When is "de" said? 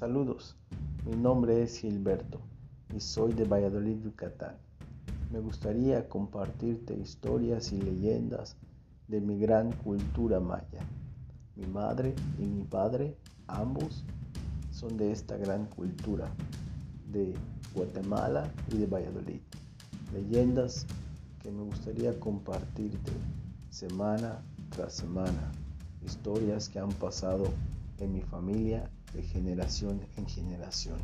3.34-3.44, 9.08-9.20, 14.96-15.12, 17.12-17.34, 18.78-18.86, 29.12-29.22